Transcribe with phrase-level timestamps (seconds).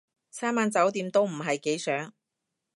[0.31, 2.13] 三晚酒店都唔係幾想